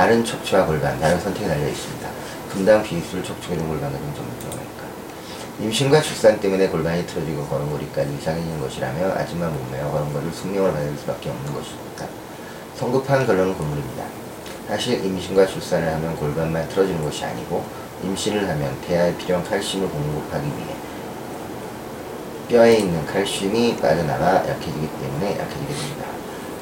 다른 0.00 0.24
척추와 0.24 0.64
골반, 0.64 0.98
다른 0.98 1.20
선택이 1.20 1.46
달려 1.46 1.68
있습니다. 1.68 2.08
분당 2.48 2.82
비입술 2.82 3.22
척추교정 3.22 3.68
골반 3.68 3.92
교정 3.92 4.14
전문병원이니까. 4.14 4.84
임신과 5.60 6.00
출산 6.00 6.40
때문에 6.40 6.68
골반이 6.68 7.06
틀어지고 7.06 7.44
걸음걸이까지 7.44 8.16
이상해지는 8.18 8.60
것이라면 8.62 9.10
아줌마 9.10 9.50
몸매와 9.50 9.90
걸음걸이를 9.90 10.32
숙명을 10.32 10.72
받을 10.72 10.96
수밖에 10.96 11.28
없는 11.28 11.52
것입니다. 11.52 12.06
성급한 12.76 13.26
결론은 13.26 13.54
건물입니다. 13.58 14.04
사실 14.68 15.04
임신과 15.04 15.44
출산을 15.44 15.92
하면 15.96 16.16
골반만 16.16 16.66
틀어지는 16.70 17.04
것이 17.04 17.22
아니고 17.22 17.62
임신을 18.02 18.48
하면 18.48 18.80
태아에 18.80 19.14
필요한 19.18 19.44
칼슘을 19.44 19.86
공급하기 19.86 20.46
위해 20.46 20.76
뼈에 22.48 22.76
있는 22.76 23.04
칼슘이 23.04 23.76
빠져나가 23.76 24.48
약해지기 24.48 24.88
때문에 24.98 25.38
약해지게 25.38 25.74
됩니다. 25.74 26.06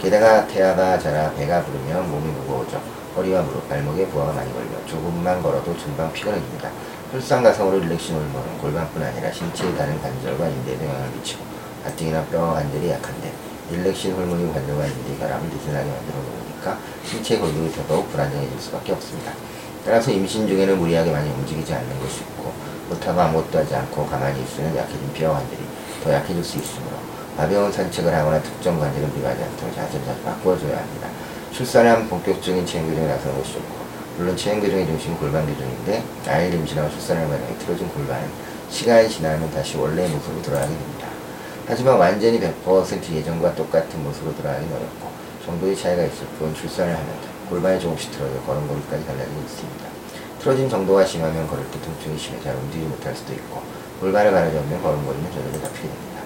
게다가 0.00 0.46
태아가 0.46 0.96
자라 0.96 1.32
배가 1.32 1.60
부르면 1.64 2.08
몸이 2.08 2.28
무거워져 2.30 2.80
허리와 3.16 3.42
무릎, 3.42 3.68
발목에 3.68 4.06
부하가 4.06 4.32
많이 4.32 4.52
걸려 4.52 4.86
조금만 4.86 5.42
걸어도 5.42 5.74
금방 5.74 6.12
피곤해집니다. 6.12 6.70
출산가성으로 7.10 7.80
릴렉신 7.80 8.14
호르몬은 8.14 8.58
골반뿐 8.58 9.02
아니라 9.02 9.32
신체의 9.32 9.76
다른 9.76 10.00
관절과 10.00 10.46
인대에도 10.46 10.84
영향을 10.84 11.10
미치고 11.16 11.42
가뜩이나 11.82 12.22
뼈와 12.26 12.54
관절이 12.54 12.90
약한데 12.90 13.32
릴렉신 13.72 14.12
호르몬이 14.12 14.52
관절과 14.52 14.86
인대의 14.86 15.18
결함을 15.18 15.48
느슨하게 15.48 15.90
만들어 15.90 16.16
놓으니까 16.16 16.78
신체 17.04 17.38
골격이 17.38 17.72
더더욱 17.72 18.08
불안정해질 18.12 18.60
수밖에 18.60 18.92
없습니다. 18.92 19.32
따라서 19.84 20.12
임신 20.12 20.46
중에는 20.46 20.78
무리하게 20.78 21.10
많이 21.10 21.28
움직이지 21.30 21.74
않는 21.74 21.98
것이 21.98 22.20
있고 22.20 22.52
못하고 22.88 23.20
아무것도 23.20 23.58
하지 23.58 23.74
않고 23.74 24.06
가만히 24.06 24.44
있으면 24.44 24.76
약해진 24.76 25.12
뼈 25.12 25.32
관절이 25.32 25.62
더 26.04 26.12
약해질 26.12 26.44
수 26.44 26.58
있으므로 26.58 26.87
가벼운 27.38 27.70
산책을 27.70 28.12
하거나 28.12 28.42
특정 28.42 28.80
관절을 28.80 29.12
비하지 29.12 29.44
않도록 29.44 29.72
자세를 29.72 30.04
자주 30.04 30.20
바꿔줘야 30.22 30.76
합니다. 30.76 31.06
출산을 31.52 31.88
한 31.88 32.08
본격적인 32.08 32.66
체형 32.66 32.88
교정에 32.88 33.06
나서는 33.06 33.38
것이 33.38 33.52
좋고 33.52 33.74
물론 34.16 34.36
체형 34.36 34.60
교정의 34.60 34.84
중심은 34.86 35.16
골반 35.18 35.46
교정인데 35.46 36.02
아이를 36.26 36.58
임신하고 36.58 36.90
출산을 36.90 37.28
과정에 37.28 37.56
틀어진 37.60 37.88
골반은 37.90 38.28
시간이 38.68 39.08
지나면 39.08 39.48
다시 39.52 39.76
원래의 39.76 40.08
모습으로 40.08 40.42
돌아가게 40.42 40.72
됩니다. 40.72 41.06
하지만 41.68 41.96
완전히 41.96 42.40
100% 42.40 43.08
예전과 43.12 43.54
똑같은 43.54 44.02
모습으로 44.02 44.34
돌아가기는 44.34 44.74
어렵고 44.74 45.08
정도의 45.46 45.76
차이가 45.76 46.02
있을 46.02 46.26
뿐 46.40 46.52
출산을 46.52 46.92
하면 46.92 47.08
골반이 47.48 47.78
조금씩 47.78 48.10
틀어져 48.10 48.34
걸음걸이까지 48.40 49.06
달라지고 49.06 49.40
있습니다. 49.46 49.86
틀어진 50.40 50.68
정도가 50.68 51.04
심하면 51.04 51.46
걸을 51.46 51.64
때 51.70 51.80
통증이 51.82 52.18
심해 52.18 52.40
잘 52.42 52.56
움직이지 52.56 52.88
못할 52.88 53.14
수도 53.14 53.32
있고 53.32 53.62
골반을 54.00 54.32
가려주면 54.32 54.82
걸음걸이는 54.82 55.30
저절로 55.30 55.62
잡히게 55.62 55.86
됩니다. 55.86 56.17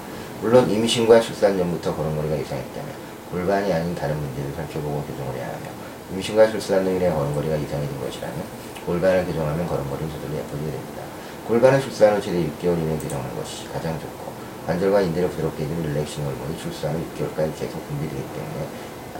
물론 0.43 0.69
임신과 0.69 1.21
출산 1.21 1.57
전부터 1.57 1.95
걸음걸이가 1.95 2.35
이상했다면 2.35 2.91
골반이 3.31 3.73
아닌 3.73 3.95
다른 3.95 4.17
문제를 4.19 4.53
살펴보고 4.57 5.03
교정을 5.05 5.37
해야 5.37 5.47
하며 5.47 5.71
임신과 6.13 6.51
출산 6.51 6.85
후 6.85 6.91
인해 6.91 7.09
걸음걸이가 7.11 7.55
이상해진 7.57 8.01
것이라면 8.01 8.43
골반을 8.85 9.25
교정하면 9.27 9.69
걸음걸이는 9.69 10.11
저절로 10.11 10.35
예뻐지게 10.35 10.71
됩니다. 10.73 11.03
골반은 11.47 11.81
출산 11.81 12.17
후 12.17 12.21
최대 12.21 12.43
6개월 12.43 12.77
이내에 12.77 12.99
교정하는 12.99 13.37
것이 13.37 13.69
가장 13.73 13.95
좋고 14.01 14.33
관절과 14.67 15.01
인대를 15.03 15.31
부드럽게 15.31 15.63
해주는 15.63 15.81
릴렉싱 15.81 16.25
호르몬이 16.27 16.59
출산 16.59 16.95
후 16.95 16.99
6개월까지 16.99 17.55
계속 17.59 17.87
분비되기 17.87 18.23
때문에 18.35 18.67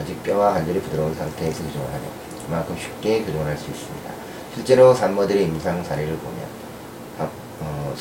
아직 0.01 0.21
뼈와 0.25 0.55
관절이 0.55 0.81
부드러운 0.83 1.15
상태에서 1.15 1.63
교정을 1.63 1.87
하면 1.87 2.03
그만큼 2.47 2.77
쉽게 2.77 3.23
교정을 3.23 3.47
할 3.47 3.57
수 3.57 3.71
있습니다. 3.71 4.11
실제로 4.55 4.93
산모들의 4.93 5.45
임상 5.45 5.85
사례를 5.85 6.17
보면 6.17 6.62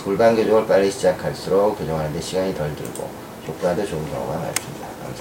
골반 0.04 0.36
교정을 0.36 0.66
빨리 0.68 0.90
시작할수록 0.90 1.78
교정하는데 1.78 2.20
시간이 2.22 2.56
덜 2.56 2.76
들고 2.76 3.10
효과도 3.48 3.86
좋은 3.86 4.10
경우가 4.12 4.38
많습니다. 4.40 4.81